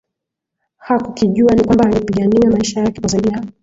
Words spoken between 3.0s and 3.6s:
kwa zaidi ya